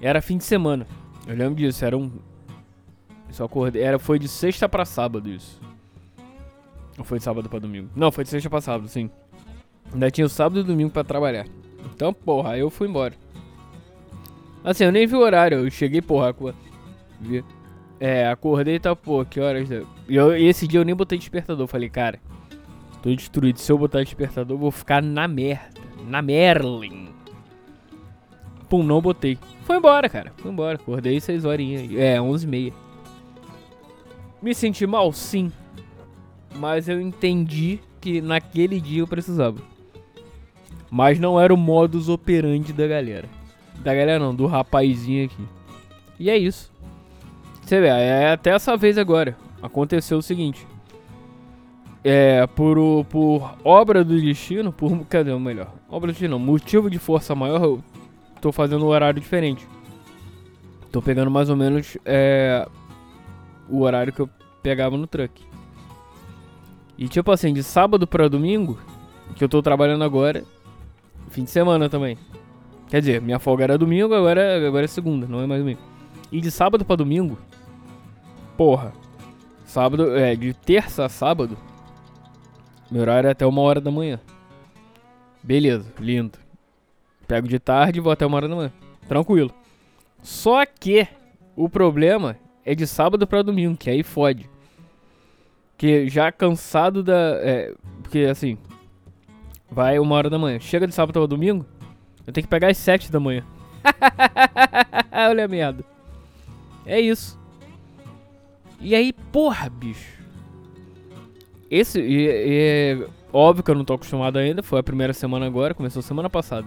Era 0.00 0.20
fim 0.20 0.36
de 0.36 0.44
semana, 0.44 0.86
eu 1.26 1.34
lembro 1.34 1.54
disso, 1.54 1.84
era 1.84 1.96
um 1.96 2.10
só 3.30 3.44
acordei. 3.44 3.82
Era, 3.82 3.98
foi 3.98 4.18
de 4.18 4.28
sexta 4.28 4.68
pra 4.68 4.84
sábado 4.84 5.28
isso. 5.28 5.60
Ou 6.96 7.04
foi 7.04 7.18
de 7.18 7.24
sábado 7.24 7.48
pra 7.48 7.58
domingo? 7.58 7.88
Não, 7.94 8.10
foi 8.10 8.24
de 8.24 8.30
sexta 8.30 8.50
pra 8.50 8.60
sábado, 8.60 8.88
sim. 8.88 9.10
Ainda 9.92 10.10
tinha 10.10 10.26
o 10.26 10.28
sábado 10.28 10.58
e 10.58 10.62
o 10.62 10.64
domingo 10.64 10.90
pra 10.90 11.04
trabalhar. 11.04 11.46
Então, 11.84 12.12
porra, 12.12 12.52
aí 12.52 12.60
eu 12.60 12.70
fui 12.70 12.88
embora. 12.88 13.14
Assim, 14.62 14.84
eu 14.84 14.92
nem 14.92 15.06
vi 15.06 15.14
o 15.14 15.20
horário. 15.20 15.58
Eu 15.58 15.70
cheguei, 15.70 16.02
porra. 16.02 16.34
Vi. 17.20 17.44
É, 18.00 18.28
acordei 18.28 18.76
e 18.76 18.80
tá, 18.80 18.94
pô, 18.94 19.24
que 19.24 19.40
horas. 19.40 19.68
E 20.08 20.14
eu, 20.14 20.36
esse 20.36 20.68
dia 20.68 20.80
eu 20.80 20.84
nem 20.84 20.94
botei 20.94 21.18
despertador. 21.18 21.66
Falei, 21.66 21.88
cara, 21.88 22.20
tô 23.02 23.14
destruído. 23.14 23.58
Se 23.58 23.72
eu 23.72 23.78
botar 23.78 24.02
despertador, 24.02 24.56
vou 24.56 24.70
ficar 24.70 25.02
na 25.02 25.26
merda. 25.26 25.80
Na 26.06 26.22
Merlin. 26.22 27.08
Pum, 28.68 28.82
não 28.82 29.00
botei. 29.00 29.38
Foi 29.64 29.76
embora, 29.76 30.08
cara. 30.08 30.32
Foi 30.36 30.50
embora. 30.50 30.76
Acordei 30.76 31.20
6 31.20 31.44
horinhas. 31.44 31.90
É, 31.96 32.20
11 32.20 32.46
e 32.46 32.48
meia. 32.48 32.72
Me 34.40 34.54
senti 34.54 34.86
mal? 34.86 35.12
Sim. 35.12 35.50
Mas 36.54 36.88
eu 36.88 37.00
entendi 37.00 37.80
que 38.00 38.20
naquele 38.20 38.80
dia 38.80 39.00
eu 39.00 39.06
precisava. 39.08 39.60
Mas 40.90 41.18
não 41.18 41.40
era 41.40 41.52
o 41.52 41.56
modus 41.56 42.08
operandi 42.08 42.72
da 42.72 42.86
galera. 42.86 43.28
Da 43.80 43.94
galera 43.94 44.18
não, 44.18 44.34
do 44.34 44.46
rapazinho 44.46 45.26
aqui. 45.26 45.42
E 46.18 46.30
é 46.30 46.36
isso. 46.36 46.72
Você 47.62 47.80
vê, 47.80 47.88
é 47.88 48.32
até 48.32 48.50
essa 48.50 48.76
vez 48.76 48.96
agora. 48.96 49.36
Aconteceu 49.62 50.18
o 50.18 50.22
seguinte. 50.22 50.66
É, 52.02 52.46
por, 52.46 53.04
por 53.06 53.56
obra 53.62 54.02
do 54.02 54.20
destino, 54.20 54.72
por. 54.72 55.04
Cadê 55.06 55.32
o 55.32 55.40
melhor? 55.40 55.72
Obra 55.88 56.08
do 56.08 56.12
destino, 56.12 56.38
motivo 56.38 56.88
de 56.88 56.98
força 56.98 57.34
maior, 57.34 57.62
eu 57.62 57.84
tô 58.40 58.52
fazendo 58.52 58.84
um 58.84 58.88
horário 58.88 59.20
diferente. 59.20 59.66
Tô 60.90 61.02
pegando 61.02 61.30
mais 61.30 61.50
ou 61.50 61.56
menos 61.56 61.98
é, 62.04 62.66
o 63.68 63.82
horário 63.82 64.12
que 64.12 64.20
eu 64.20 64.30
pegava 64.62 64.96
no 64.96 65.06
truck. 65.06 65.42
E 66.96 67.06
tipo 67.08 67.30
assim, 67.30 67.52
de 67.52 67.62
sábado 67.62 68.06
para 68.06 68.28
domingo, 68.28 68.78
que 69.36 69.44
eu 69.44 69.48
tô 69.48 69.62
trabalhando 69.62 70.02
agora, 70.02 70.44
fim 71.30 71.44
de 71.44 71.50
semana 71.50 71.88
também. 71.88 72.16
Quer 72.88 73.00
dizer, 73.00 73.20
minha 73.20 73.38
folga 73.38 73.64
era 73.64 73.78
domingo, 73.78 74.14
agora, 74.14 74.66
agora 74.66 74.84
é 74.84 74.88
segunda, 74.88 75.26
não 75.26 75.40
é 75.40 75.46
mais 75.46 75.60
domingo. 75.60 75.80
E 76.32 76.40
de 76.40 76.50
sábado 76.50 76.84
para 76.84 76.96
domingo, 76.96 77.38
porra, 78.56 78.92
sábado, 79.64 80.16
é, 80.16 80.34
de 80.34 80.54
terça 80.54 81.04
a 81.04 81.08
sábado, 81.08 81.56
meu 82.90 83.02
horário 83.02 83.28
é 83.28 83.30
até 83.30 83.46
uma 83.46 83.60
hora 83.60 83.80
da 83.80 83.90
manhã. 83.90 84.18
Beleza, 85.42 85.92
lindo. 85.98 86.38
Pego 87.26 87.46
de 87.46 87.58
tarde 87.58 87.98
e 87.98 88.02
vou 88.02 88.12
até 88.12 88.24
uma 88.24 88.36
hora 88.36 88.48
da 88.48 88.56
manhã. 88.56 88.72
Tranquilo. 89.06 89.50
Só 90.22 90.64
que 90.64 91.06
o 91.54 91.68
problema 91.68 92.36
é 92.64 92.74
de 92.74 92.86
sábado 92.86 93.26
para 93.26 93.42
domingo, 93.42 93.76
que 93.76 93.90
aí 93.90 94.02
fode. 94.02 94.48
Que 95.76 96.08
já 96.08 96.32
cansado 96.32 97.02
da. 97.02 97.38
É, 97.42 97.74
porque 98.02 98.20
assim. 98.20 98.56
Vai 99.70 99.98
uma 99.98 100.14
hora 100.14 100.30
da 100.30 100.38
manhã. 100.38 100.58
Chega 100.58 100.86
de 100.86 100.94
sábado 100.94 101.12
para 101.12 101.26
domingo, 101.26 101.64
eu 102.26 102.32
tenho 102.32 102.44
que 102.44 102.50
pegar 102.50 102.68
às 102.68 102.76
sete 102.78 103.10
da 103.12 103.20
manhã. 103.20 103.44
Olha 105.12 105.44
a 105.44 105.48
merda. 105.48 105.84
É 106.86 107.00
isso. 107.00 107.38
E 108.80 108.94
aí, 108.94 109.12
porra, 109.12 109.68
bicho. 109.68 110.18
Esse. 111.70 112.00
E, 112.00 112.28
e, 112.30 113.06
óbvio 113.32 113.62
que 113.62 113.70
eu 113.70 113.74
não 113.74 113.84
tô 113.84 113.94
acostumado 113.94 114.38
ainda. 114.38 114.62
Foi 114.62 114.78
a 114.78 114.82
primeira 114.82 115.12
semana 115.12 115.46
agora, 115.46 115.74
começou 115.74 116.00
semana 116.00 116.30
passada. 116.30 116.66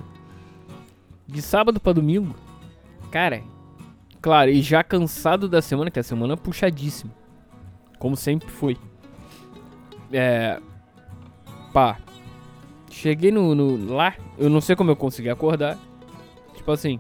De 1.28 1.42
sábado 1.42 1.80
para 1.80 1.94
domingo, 1.94 2.36
cara, 3.10 3.42
Claro, 4.22 4.52
e 4.52 4.62
já 4.62 4.84
cansado 4.84 5.50
da 5.50 5.62
semana, 5.62 5.90
que 5.90 6.00
a 6.00 6.04
semana 6.04 6.34
é 6.34 6.38
puxadíssima. 6.38 7.12
Como 7.98 8.16
sempre 8.16 8.50
foi. 8.50 8.78
É. 10.14 10.60
Pá. 11.74 11.98
Cheguei 12.92 13.32
no, 13.32 13.56
no, 13.56 13.94
lá, 13.94 14.16
eu 14.38 14.50
não 14.50 14.62
sei 14.62 14.76
como 14.76 14.92
eu 14.92 14.96
consegui 14.96 15.30
acordar. 15.30 15.78
Tipo 16.56 16.72
assim. 16.72 17.00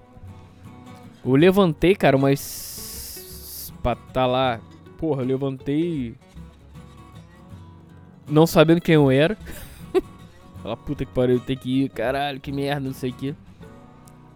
Eu 1.23 1.35
levantei, 1.35 1.95
cara, 1.95 2.17
mas. 2.17 3.71
Pra 3.83 3.95
tá 3.95 4.25
lá. 4.25 4.59
Porra, 4.97 5.21
eu 5.21 5.27
levantei. 5.27 6.15
Não 8.27 8.47
sabendo 8.47 8.81
quem 8.81 8.95
eu 8.95 9.11
era. 9.11 9.37
Fala, 10.63 10.77
puta 10.77 11.05
que 11.05 11.11
pariu, 11.11 11.39
tem 11.39 11.57
que 11.57 11.83
ir, 11.83 11.89
caralho, 11.89 12.39
que 12.39 12.51
merda, 12.51 12.87
não 12.87 12.93
sei 12.93 13.11
o 13.11 13.13
que. 13.13 13.35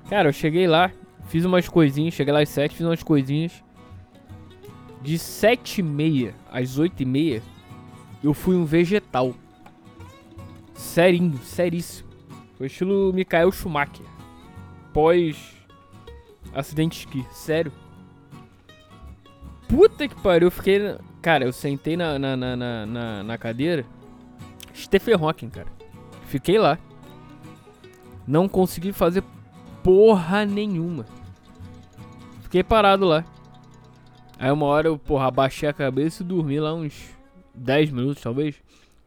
Cara, 0.10 0.30
eu 0.30 0.34
cheguei 0.34 0.68
lá, 0.68 0.92
Fiz 1.28 1.44
umas 1.44 1.68
coisinhas, 1.68 2.14
cheguei 2.14 2.34
lá 2.34 2.42
às 2.42 2.50
7, 2.50 2.76
fiz 2.76 2.86
umas 2.86 3.04
coisinhas. 3.04 3.64
De 5.02 5.18
7 5.18 5.80
e 5.80 5.84
meia 5.84 6.36
às 6.52 6.78
8 6.78 7.02
e 7.02 7.06
meia, 7.06 7.44
eu 8.24 8.34
fui 8.34 8.56
um 8.56 8.66
vegetal. 8.66 9.34
Serinho, 10.76 11.38
seríssimo. 11.40 12.10
Foi 12.58 12.68
estilo 12.68 13.12
Michael 13.14 13.52
Schumacher. 13.52 14.06
Pós 14.94 15.56
acidente 16.54 17.00
de 17.00 17.06
esqui, 17.06 17.34
sério. 17.34 17.72
Puta 19.68 20.08
que 20.08 20.16
pariu, 20.16 20.48
eu 20.48 20.52
fiquei. 20.52 20.96
Cara, 21.22 21.46
eu 21.46 21.52
sentei 21.52 21.98
na, 21.98 22.20
na, 22.20 22.38
na, 22.38 22.86
na, 22.86 23.24
na 23.24 23.38
cadeira. 23.38 23.86
Stephen 24.74 25.16
Hawking, 25.16 25.50
cara. 25.50 25.68
Fiquei 26.28 26.58
lá. 26.58 26.78
Não 28.28 28.48
consegui 28.48 28.92
fazer 28.92 29.24
porra 29.84 30.46
nenhuma. 30.46 31.06
Fiquei 32.44 32.64
parado 32.64 33.06
lá. 33.06 33.26
Aí 34.38 34.52
uma 34.52 34.66
hora 34.66 34.88
eu, 34.88 34.98
porra, 34.98 35.28
abaixei 35.28 35.68
a 35.68 35.74
cabeça 35.74 36.22
e 36.22 36.26
dormi 36.26 36.60
lá 36.60 36.74
uns 36.74 37.10
10 37.54 37.92
minutos, 37.92 38.22
talvez. 38.22 38.56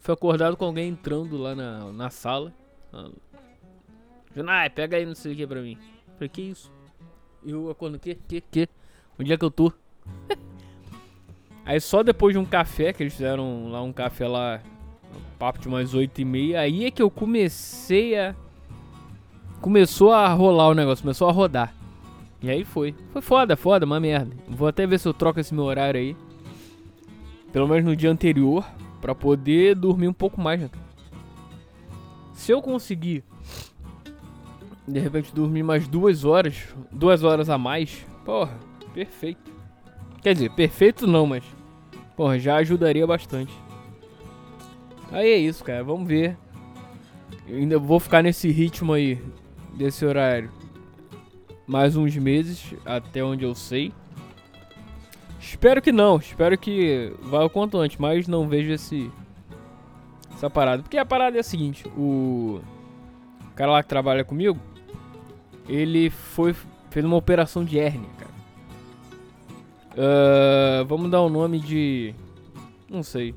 Fui 0.08 0.14
acordado 0.14 0.56
com 0.56 0.64
alguém 0.64 0.88
entrando 0.88 1.36
lá 1.36 1.54
na, 1.54 1.92
na 1.92 2.08
sala. 2.08 2.50
Junai, 4.34 4.70
pega 4.70 4.96
aí 4.96 5.04
não 5.04 5.14
sei 5.14 5.34
o 5.34 5.36
que 5.36 5.46
pra 5.46 5.60
mim. 5.60 5.76
Falei, 6.14 6.30
que 6.30 6.40
isso? 6.40 6.72
Eu 7.44 7.68
acordo, 7.68 7.98
que, 7.98 8.14
que, 8.14 8.40
que? 8.40 8.68
Onde 9.20 9.34
é 9.34 9.36
que 9.36 9.44
eu 9.44 9.50
tô? 9.50 9.70
aí 11.62 11.78
só 11.78 12.02
depois 12.02 12.32
de 12.32 12.38
um 12.38 12.44
café, 12.46 12.90
que 12.94 13.02
eles 13.02 13.12
fizeram 13.12 13.70
lá 13.70 13.82
um 13.82 13.92
café 13.92 14.26
lá 14.26 14.62
papo 15.38 15.58
de 15.58 15.68
umas 15.68 15.92
8 15.92 16.22
e 16.22 16.24
meia. 16.24 16.60
Aí 16.60 16.86
é 16.86 16.90
que 16.90 17.02
eu 17.02 17.10
comecei 17.10 18.18
a. 18.18 18.34
Começou 19.60 20.10
a 20.10 20.26
rolar 20.32 20.68
o 20.68 20.74
negócio, 20.74 21.02
começou 21.02 21.28
a 21.28 21.32
rodar. 21.32 21.74
E 22.40 22.48
aí 22.48 22.64
foi. 22.64 22.94
Foi 23.12 23.20
foda, 23.20 23.58
foda, 23.58 23.84
uma 23.84 24.00
merda. 24.00 24.34
Vou 24.48 24.68
até 24.68 24.86
ver 24.86 24.98
se 24.98 25.06
eu 25.06 25.12
troco 25.12 25.38
esse 25.38 25.54
meu 25.54 25.64
horário 25.64 26.00
aí. 26.00 26.16
Pelo 27.52 27.68
menos 27.68 27.84
no 27.84 27.94
dia 27.94 28.10
anterior. 28.10 28.64
Pra 29.00 29.14
poder 29.14 29.74
dormir 29.74 30.08
um 30.08 30.12
pouco 30.12 30.40
mais, 30.40 30.60
né? 30.60 30.70
Se 32.32 32.52
eu 32.52 32.60
conseguir. 32.62 33.24
De 34.86 34.98
repente 34.98 35.34
dormir 35.34 35.62
mais 35.62 35.86
duas 35.86 36.24
horas. 36.24 36.74
Duas 36.90 37.22
horas 37.22 37.48
a 37.50 37.58
mais. 37.58 38.06
Porra, 38.24 38.58
perfeito. 38.94 39.52
Quer 40.22 40.34
dizer, 40.34 40.50
perfeito 40.50 41.06
não, 41.06 41.26
mas. 41.26 41.44
Porra, 42.16 42.38
já 42.38 42.56
ajudaria 42.56 43.06
bastante. 43.06 43.52
Aí 45.12 45.30
é 45.30 45.36
isso, 45.36 45.62
cara. 45.62 45.84
Vamos 45.84 46.08
ver. 46.08 46.36
Eu 47.46 47.58
ainda 47.58 47.78
vou 47.78 48.00
ficar 48.00 48.22
nesse 48.22 48.50
ritmo 48.50 48.92
aí. 48.92 49.22
Desse 49.74 50.04
horário 50.04 50.50
mais 51.68 51.98
uns 51.98 52.16
meses, 52.16 52.74
até 52.84 53.22
onde 53.22 53.44
eu 53.44 53.54
sei. 53.54 53.92
Espero 55.48 55.80
que 55.80 55.90
não, 55.90 56.18
espero 56.18 56.58
que 56.58 57.12
vá 57.22 57.42
o 57.42 57.50
quanto 57.50 57.78
antes, 57.78 57.96
mas 57.96 58.28
não 58.28 58.46
vejo 58.46 58.70
esse 58.70 59.10
essa 60.34 60.50
parada. 60.50 60.82
Porque 60.82 60.98
a 60.98 61.06
parada 61.06 61.36
é 61.36 61.40
a 61.40 61.44
seguinte, 61.44 61.86
o 61.96 62.60
cara 63.56 63.72
lá 63.72 63.82
que 63.82 63.88
trabalha 63.88 64.24
comigo, 64.24 64.58
ele 65.66 66.10
foi 66.10 66.54
fez 66.90 67.04
uma 67.04 67.16
operação 67.16 67.64
de 67.64 67.78
hérnia, 67.78 68.10
cara. 68.18 68.28
Uh, 69.94 70.84
vamos 70.84 71.10
dar 71.10 71.22
o 71.22 71.26
um 71.26 71.30
nome 71.30 71.58
de 71.58 72.14
não 72.88 73.02
sei. 73.02 73.34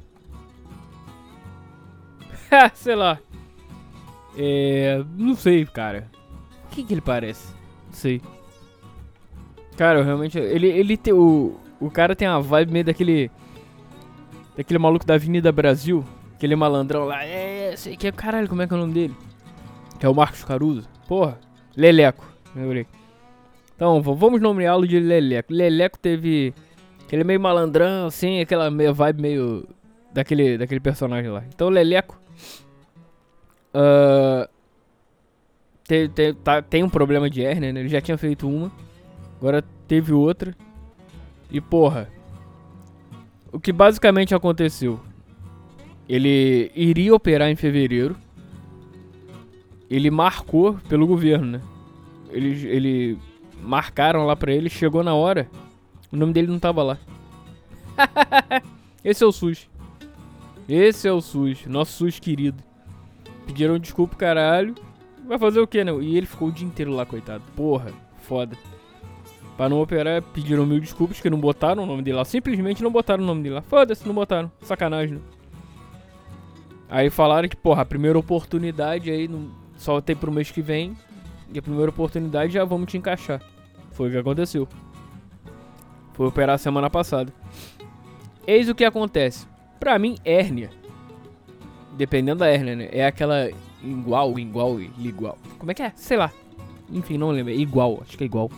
sei 2.75 2.95
lá. 2.95 3.19
É, 4.37 5.03
não 5.17 5.35
sei, 5.35 5.65
cara. 5.65 6.09
O 6.65 6.69
que 6.69 6.83
que 6.83 6.93
ele 6.93 7.01
parece? 7.01 7.53
sei. 7.91 8.21
Cara, 9.77 10.03
realmente. 10.03 10.37
Ele, 10.37 10.67
ele 10.67 10.97
tem. 10.97 11.13
O, 11.13 11.59
o 11.81 11.89
cara 11.89 12.15
tem 12.15 12.27
uma 12.27 12.41
vibe 12.41 12.71
meio 12.71 12.85
daquele. 12.85 13.31
Daquele 14.55 14.77
maluco 14.77 15.05
da 15.05 15.15
Avenida 15.15 15.51
Brasil. 15.51 16.05
Aquele 16.35 16.55
malandrão 16.55 17.05
lá. 17.05 17.25
É, 17.25 17.75
sei 17.75 17.97
que 17.97 18.07
é. 18.07 18.11
Caralho, 18.11 18.47
como 18.47 18.61
é 18.61 18.67
que 18.67 18.73
é 18.73 18.77
o 18.77 18.79
nome 18.79 18.93
dele? 18.93 19.15
Que 19.99 20.05
é 20.05 20.09
o 20.09 20.13
Marcos 20.13 20.43
Caruso. 20.43 20.87
Porra. 21.07 21.39
Leleco. 21.75 22.25
Lembrei. 22.55 22.85
Então, 23.75 24.01
vamos 24.01 24.39
nomeá-lo 24.39 24.87
de 24.87 24.99
Leleco. 24.99 25.51
Leleco 25.51 25.97
teve. 25.97 26.53
Aquele 27.05 27.23
meio 27.23 27.39
malandrão, 27.39 28.05
assim, 28.05 28.39
aquela 28.39 28.69
meio 28.69 28.93
vibe 28.93 29.21
meio. 29.21 29.67
Daquele, 30.13 30.57
daquele 30.57 30.79
personagem 30.79 31.31
lá. 31.31 31.43
Então, 31.47 31.69
Leleco. 31.69 32.19
Uh, 33.73 34.47
te, 35.87 36.09
te, 36.09 36.33
tá, 36.33 36.61
tem 36.61 36.83
um 36.83 36.89
problema 36.89 37.29
de 37.29 37.43
hérnia, 37.43 37.73
né? 37.73 37.79
Ele 37.79 37.89
já 37.89 38.01
tinha 38.01 38.17
feito 38.17 38.47
uma, 38.47 38.71
agora 39.37 39.63
teve 39.87 40.13
outra. 40.13 40.55
E 41.51 41.59
porra, 41.59 42.09
o 43.51 43.59
que 43.59 43.73
basicamente 43.73 44.33
aconteceu? 44.33 44.99
Ele 46.07 46.71
iria 46.75 47.13
operar 47.13 47.49
em 47.49 47.55
fevereiro. 47.55 48.15
Ele 49.89 50.09
marcou 50.09 50.75
pelo 50.87 51.05
governo, 51.05 51.45
né? 51.45 51.61
Ele, 52.29 52.67
ele 52.67 53.17
marcaram 53.61 54.25
lá 54.25 54.35
pra 54.35 54.53
ele, 54.53 54.69
chegou 54.69 55.03
na 55.03 55.13
hora, 55.13 55.49
o 56.11 56.15
nome 56.15 56.31
dele 56.31 56.47
não 56.47 56.59
tava 56.59 56.81
lá. 56.81 56.97
Esse 59.03 59.23
é 59.23 59.27
o 59.27 59.31
SUS. 59.31 59.69
Esse 60.69 61.07
é 61.07 61.11
o 61.11 61.21
SUS, 61.21 61.65
nosso 61.65 61.91
SUS 61.91 62.19
querido. 62.19 62.63
Pediram 63.45 63.77
desculpa, 63.77 64.15
caralho. 64.15 64.75
Vai 65.27 65.37
fazer 65.37 65.59
o 65.59 65.67
que, 65.67 65.83
né? 65.83 65.91
E 66.01 66.17
ele 66.17 66.25
ficou 66.25 66.47
o 66.47 66.51
dia 66.51 66.65
inteiro 66.65 66.91
lá, 66.91 67.05
coitado. 67.05 67.43
Porra, 67.55 67.91
foda. 68.19 68.57
Pra 69.57 69.69
não 69.69 69.81
operar, 69.81 70.21
pediram 70.21 70.65
mil 70.65 70.79
desculpas 70.79 71.19
que 71.19 71.29
não 71.29 71.39
botaram 71.39 71.83
o 71.83 71.85
nome 71.85 72.01
dele 72.01 72.17
lá. 72.17 72.25
Simplesmente 72.25 72.81
não 72.81 72.91
botaram 72.91 73.23
o 73.23 73.27
nome 73.27 73.43
dele 73.43 73.55
lá. 73.55 73.61
Foda-se, 73.61 74.07
não 74.07 74.15
botaram. 74.15 74.51
Sacanagem, 74.61 75.15
né? 75.15 75.21
Aí 76.89 77.09
falaram 77.09 77.47
que, 77.47 77.55
porra, 77.55 77.83
a 77.83 77.85
primeira 77.85 78.17
oportunidade 78.17 79.09
aí 79.09 79.29
só 79.77 80.01
tem 80.01 80.15
pro 80.15 80.31
mês 80.31 80.51
que 80.51 80.61
vem. 80.61 80.95
E 81.53 81.59
a 81.59 81.61
primeira 81.61 81.89
oportunidade 81.89 82.53
já 82.53 82.65
vamos 82.65 82.89
te 82.89 82.97
encaixar. 82.97 83.41
Foi 83.91 84.09
o 84.09 84.11
que 84.11 84.17
aconteceu. 84.17 84.67
Foi 86.13 86.27
operar 86.27 86.57
semana 86.57 86.89
passada. 86.89 87.33
Eis 88.47 88.67
o 88.67 88.75
que 88.75 88.83
acontece. 88.83 89.45
Pra 89.79 89.99
mim, 89.99 90.17
hérnia. 90.25 90.69
Dependendo 91.93 92.39
da 92.39 92.47
hérnia, 92.47 92.75
né? 92.75 92.89
É 92.91 93.05
aquela 93.05 93.49
igual, 93.83 94.37
igual, 94.39 94.79
igual. 94.79 95.37
Como 95.57 95.71
é 95.71 95.73
que 95.73 95.83
é? 95.83 95.91
Sei 95.95 96.17
lá. 96.17 96.31
Enfim, 96.89 97.17
não 97.17 97.31
lembro. 97.31 97.53
É 97.53 97.55
igual, 97.55 98.01
acho 98.01 98.17
que 98.17 98.23
é 98.23 98.25
igual. 98.25 98.49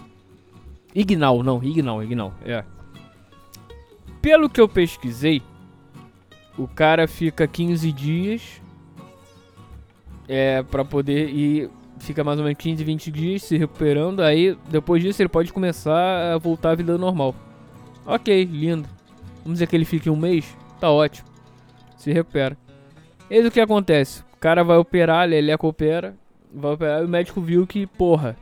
Ignal, 0.94 1.42
não, 1.44 1.64
Ignal, 1.64 2.04
Ignal, 2.04 2.34
é. 2.46 2.64
Pelo 4.22 4.50
que 4.50 4.62
eu 4.62 4.70
pesquisei, 4.70 5.42
o 6.58 6.68
cara 6.68 7.08
fica 7.08 7.48
15 7.48 7.92
dias 7.92 8.62
é 10.28 10.64
para 10.64 10.86
poder 10.86 11.30
ir 11.30 11.70
fica 12.00 12.24
mais 12.24 12.38
ou 12.38 12.46
menos 12.46 12.58
15, 12.58 12.84
20 12.84 13.12
dias 13.12 13.44
se 13.44 13.58
recuperando, 13.58 14.22
aí 14.22 14.58
depois 14.70 15.02
disso 15.02 15.22
ele 15.22 15.30
pode 15.30 15.52
começar 15.54 16.34
a 16.34 16.38
voltar 16.38 16.72
à 16.72 16.76
vida 16.76 16.98
normal. 16.98 17.34
OK, 18.06 18.44
lindo. 18.46 18.88
Vamos 19.44 19.54
dizer 19.54 19.68
que 19.68 19.76
ele 19.76 19.86
fique 19.86 20.10
um 20.10 20.16
mês, 20.16 20.58
tá 20.80 20.90
ótimo. 20.90 21.28
Se 21.98 22.12
recupera. 22.12 22.58
Eis 23.30 23.46
o 23.46 23.52
que 23.52 23.60
acontece 23.60 24.24
cara 24.44 24.62
vai 24.62 24.76
operar, 24.76 25.32
ele 25.32 25.56
opera, 25.58 26.18
vai 26.54 26.74
operar 26.74 27.02
e 27.02 27.06
o 27.06 27.08
médico 27.08 27.40
viu 27.40 27.66
que, 27.66 27.88
porra, 27.88 28.36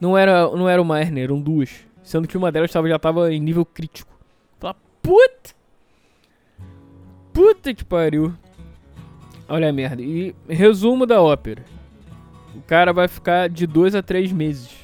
não 0.00 0.16
era, 0.16 0.48
não 0.50 0.68
era 0.68 0.80
uma 0.80 1.00
hernia, 1.00 1.24
eram 1.24 1.40
duas. 1.40 1.86
Sendo 2.02 2.28
que 2.28 2.36
uma 2.36 2.52
delas 2.52 2.70
tava, 2.70 2.88
já 2.88 2.98
tava 2.98 3.32
em 3.32 3.40
nível 3.40 3.64
crítico. 3.64 4.14
Fala, 4.58 4.76
puta! 5.02 5.54
Puta 7.32 7.74
que 7.74 7.84
pariu. 7.84 8.32
Olha 9.48 9.68
a 9.68 9.72
merda. 9.72 10.02
E 10.02 10.34
resumo 10.48 11.06
da 11.06 11.20
ópera. 11.20 11.64
O 12.54 12.62
cara 12.62 12.92
vai 12.92 13.06
ficar 13.08 13.48
de 13.48 13.66
dois 13.66 13.94
a 13.94 14.02
três 14.02 14.32
meses 14.32 14.74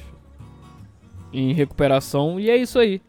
em 1.33 1.53
recuperação 1.53 2.39
e 2.39 2.49
é 2.49 2.55
isso 2.55 2.77
aí. 2.77 3.01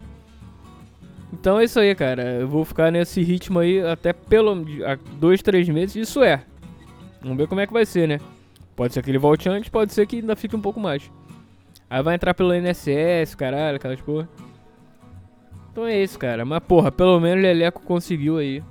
Então 1.32 1.58
é 1.58 1.64
isso 1.64 1.78
aí, 1.78 1.94
cara. 1.94 2.40
Eu 2.40 2.48
vou 2.48 2.64
ficar 2.64 2.90
nesse 2.90 3.22
ritmo 3.22 3.58
aí 3.58 3.80
até 3.80 4.12
pelo 4.12 4.64
dois, 5.18 5.42
três 5.42 5.68
meses. 5.68 5.96
Isso 5.96 6.22
é. 6.22 6.42
Vamos 7.20 7.36
ver 7.36 7.48
como 7.48 7.60
é 7.60 7.66
que 7.66 7.72
vai 7.72 7.84
ser, 7.84 8.08
né? 8.08 8.20
Pode 8.76 8.94
ser 8.94 9.02
que 9.02 9.10
ele 9.10 9.18
volte 9.18 9.48
antes, 9.48 9.68
pode 9.68 9.92
ser 9.92 10.06
que 10.06 10.16
ainda 10.16 10.34
fique 10.34 10.56
um 10.56 10.60
pouco 10.60 10.80
mais. 10.80 11.10
Aí 11.94 12.02
vai 12.02 12.16
entrar 12.16 12.34
pelo 12.34 12.52
INSS, 12.52 13.36
caralho, 13.36 13.76
aquelas 13.76 14.00
porra. 14.00 14.28
Então 15.70 15.86
é 15.86 16.02
isso, 16.02 16.18
cara. 16.18 16.44
Mas 16.44 16.58
porra, 16.64 16.90
pelo 16.90 17.20
menos 17.20 17.38
o 17.38 17.42
Leleco 17.42 17.82
conseguiu 17.82 18.36
aí. 18.36 18.64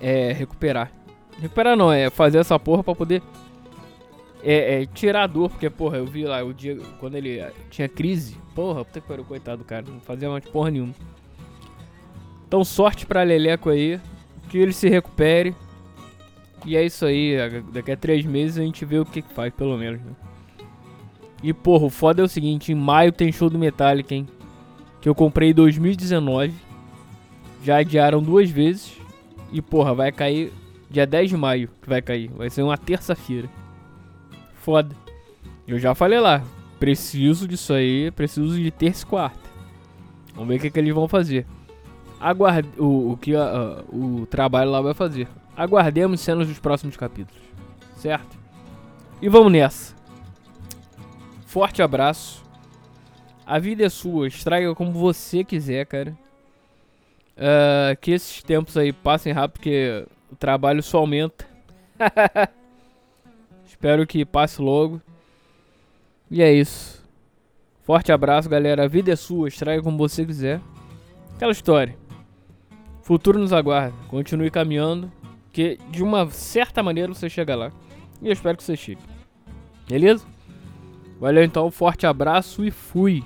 É, 0.00 0.32
recuperar. 0.32 0.90
Recuperar 1.38 1.76
não, 1.76 1.92
é 1.92 2.08
fazer 2.08 2.38
essa 2.38 2.58
porra 2.58 2.82
pra 2.82 2.94
poder. 2.94 3.22
É, 4.42 4.80
é 4.80 4.86
tirar 4.86 5.24
a 5.24 5.26
dor, 5.26 5.50
porque 5.50 5.68
porra, 5.68 5.98
eu 5.98 6.06
vi 6.06 6.24
lá 6.24 6.42
o 6.42 6.54
dia 6.54 6.78
quando 6.98 7.16
ele 7.16 7.44
tinha 7.68 7.86
crise. 7.90 8.38
Porra, 8.54 8.86
puta 8.86 9.02
que 9.02 9.06
pariu, 9.06 9.24
coitado 9.26 9.58
do 9.58 9.64
cara. 9.66 9.84
Não 9.86 10.00
fazia 10.00 10.30
mais 10.30 10.46
porra 10.46 10.70
nenhuma. 10.70 10.94
Então 12.46 12.64
sorte 12.64 13.04
pra 13.04 13.22
Leleco 13.22 13.68
aí. 13.68 14.00
Que 14.48 14.56
ele 14.56 14.72
se 14.72 14.88
recupere. 14.88 15.54
E 16.64 16.74
é 16.74 16.82
isso 16.82 17.04
aí. 17.04 17.36
Daqui 17.70 17.92
a 17.92 17.96
três 17.98 18.24
meses 18.24 18.56
a 18.56 18.62
gente 18.62 18.82
vê 18.86 18.98
o 18.98 19.04
que, 19.04 19.20
que 19.20 19.34
faz, 19.34 19.52
pelo 19.52 19.76
menos. 19.76 20.00
Né? 20.00 20.12
E 21.42 21.52
porra, 21.52 21.86
o 21.86 21.90
foda 21.90 22.22
é 22.22 22.24
o 22.24 22.28
seguinte: 22.28 22.72
em 22.72 22.74
maio 22.74 23.12
tem 23.12 23.32
show 23.32 23.48
do 23.48 23.58
Metallica, 23.58 24.14
hein? 24.14 24.26
Que 25.00 25.08
eu 25.08 25.14
comprei 25.14 25.50
em 25.50 25.54
2019. 25.54 26.52
Já 27.62 27.78
adiaram 27.78 28.22
duas 28.22 28.50
vezes. 28.50 28.96
E 29.52 29.62
porra, 29.62 29.94
vai 29.94 30.12
cair 30.12 30.52
dia 30.90 31.06
10 31.06 31.30
de 31.30 31.36
maio. 31.36 31.68
Que 31.80 31.88
vai 31.88 32.02
cair. 32.02 32.30
Vai 32.36 32.50
ser 32.50 32.62
uma 32.62 32.76
terça-feira. 32.76 33.48
Foda. 34.54 34.94
Eu 35.66 35.78
já 35.78 35.94
falei 35.94 36.18
lá. 36.18 36.42
Preciso 36.78 37.46
disso 37.46 37.72
aí. 37.72 38.10
Preciso 38.10 38.56
de 38.56 38.70
terça 38.70 39.04
e 39.04 39.06
quarta. 39.06 39.48
Vamos 40.34 40.48
ver 40.48 40.56
o 40.56 40.60
que, 40.60 40.70
que 40.70 40.78
eles 40.78 40.94
vão 40.94 41.08
fazer 41.08 41.46
aguarde 42.20 42.68
o, 42.78 43.12
o 43.12 43.16
que 43.16 43.34
a, 43.34 43.82
o 43.88 44.26
trabalho 44.26 44.70
lá 44.70 44.80
vai 44.80 44.94
fazer. 44.94 45.28
Aguardemos 45.56 46.20
cenas 46.20 46.46
dos 46.46 46.58
próximos 46.58 46.96
capítulos, 46.96 47.42
certo? 47.96 48.38
E 49.20 49.28
vamos 49.28 49.52
nessa. 49.52 49.97
Forte 51.58 51.82
abraço. 51.82 52.44
A 53.44 53.58
vida 53.58 53.84
é 53.84 53.88
sua, 53.88 54.28
estraga 54.28 54.72
como 54.76 54.92
você 54.92 55.42
quiser, 55.42 55.84
cara. 55.86 56.16
Uh, 57.36 57.98
que 58.00 58.12
esses 58.12 58.44
tempos 58.44 58.76
aí 58.76 58.92
passem 58.92 59.32
rápido, 59.32 59.54
porque 59.54 60.06
o 60.30 60.36
trabalho 60.36 60.80
só 60.84 60.98
aumenta. 60.98 61.44
Espero 63.66 64.06
que 64.06 64.24
passe 64.24 64.62
logo. 64.62 65.02
E 66.30 66.44
é 66.44 66.52
isso. 66.52 67.04
Forte 67.82 68.12
abraço, 68.12 68.48
galera. 68.48 68.84
A 68.84 68.86
vida 68.86 69.10
é 69.10 69.16
sua, 69.16 69.48
estraga 69.48 69.82
como 69.82 69.98
você 69.98 70.24
quiser. 70.24 70.60
Aquela 71.34 71.50
história. 71.50 71.98
Futuro 73.02 73.36
nos 73.36 73.52
aguarda. 73.52 73.96
Continue 74.06 74.48
caminhando 74.48 75.10
Porque 75.46 75.76
de 75.90 76.04
uma 76.04 76.30
certa 76.30 76.84
maneira 76.84 77.12
você 77.12 77.28
chega 77.28 77.56
lá. 77.56 77.72
E 78.22 78.28
eu 78.28 78.32
espero 78.32 78.56
que 78.56 78.62
você 78.62 78.76
chegue. 78.76 79.02
Beleza? 79.88 80.37
Valeu 81.18 81.42
então, 81.42 81.70
forte 81.70 82.06
abraço 82.06 82.64
e 82.64 82.70
fui. 82.70 83.24